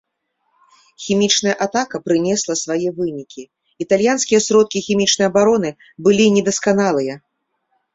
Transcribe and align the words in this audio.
Хімічная 1.07 1.55
атака 1.65 2.01
прынесла 2.07 2.57
свае 2.63 2.89
вынікі, 3.01 3.43
італьянскія 3.87 4.39
сродкі 4.49 4.85
хімічнай 4.91 5.27
абароны 5.35 5.69
былі 6.09 6.25
недасканалыя. 6.41 7.13